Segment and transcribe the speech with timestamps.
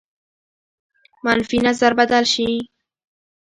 [1.25, 2.51] منفي نظر بدل شي.